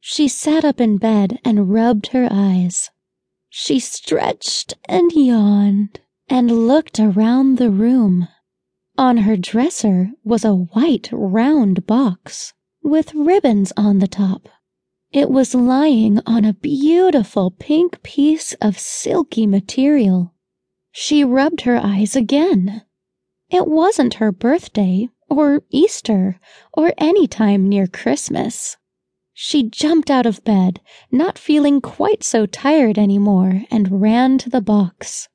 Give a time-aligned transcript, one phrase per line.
[0.00, 2.90] She sat up in bed and rubbed her eyes.
[3.50, 8.28] She stretched and yawned and looked around the room.
[8.96, 14.48] On her dresser was a white round box with ribbons on the top.
[15.12, 20.34] It was lying on a beautiful pink piece of silky material.
[20.92, 22.82] She rubbed her eyes again.
[23.50, 26.40] It wasn't her birthday, or Easter,
[26.72, 28.76] or any time near Christmas.
[29.42, 34.60] She jumped out of bed, not feeling quite so tired anymore, and ran to the
[34.60, 35.30] box.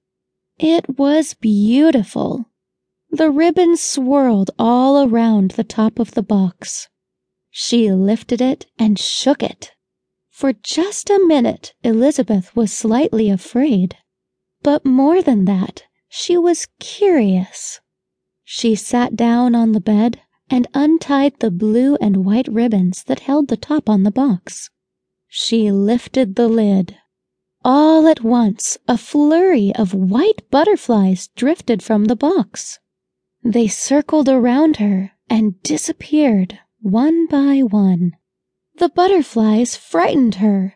[0.59, 2.51] It was beautiful.
[3.09, 6.87] The ribbon swirled all around the top of the box.
[7.49, 9.71] She lifted it and shook it.
[10.29, 13.97] For just a minute, Elizabeth was slightly afraid.
[14.61, 17.81] But more than that, she was curious.
[18.43, 23.47] She sat down on the bed and untied the blue and white ribbons that held
[23.47, 24.69] the top on the box.
[25.27, 26.97] She lifted the lid.
[27.63, 32.79] All at once, a flurry of white butterflies drifted from the box.
[33.43, 38.15] They circled around her and disappeared one by one.
[38.77, 40.75] The butterflies frightened her.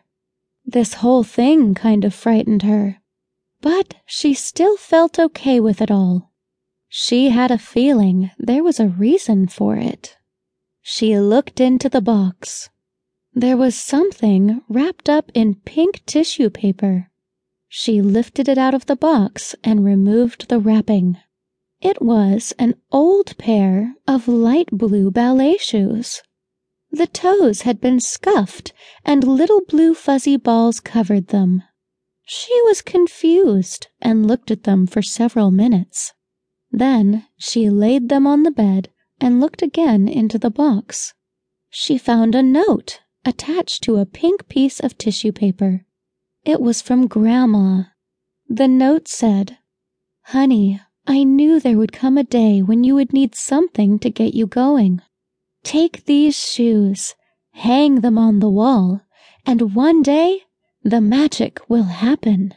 [0.64, 3.00] This whole thing kind of frightened her.
[3.60, 6.29] But she still felt okay with it all.
[6.92, 10.16] She had a feeling there was a reason for it.
[10.82, 12.68] She looked into the box.
[13.32, 17.08] There was something wrapped up in pink tissue paper.
[17.68, 21.16] She lifted it out of the box and removed the wrapping.
[21.80, 26.22] It was an old pair of light blue ballet shoes.
[26.90, 28.72] The toes had been scuffed
[29.04, 31.62] and little blue fuzzy balls covered them.
[32.24, 36.14] She was confused and looked at them for several minutes.
[36.72, 38.90] Then she laid them on the bed
[39.20, 41.14] and looked again into the box.
[41.68, 45.84] She found a note attached to a pink piece of tissue paper.
[46.44, 47.84] It was from Grandma.
[48.48, 49.58] The note said,
[50.22, 54.34] Honey, I knew there would come a day when you would need something to get
[54.34, 55.02] you going.
[55.62, 57.14] Take these shoes,
[57.52, 59.02] hang them on the wall,
[59.44, 60.44] and one day
[60.82, 62.54] the magic will happen.